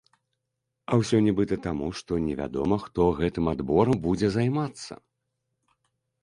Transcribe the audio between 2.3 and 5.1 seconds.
вядома, хто гэтым адборам будзе займацца.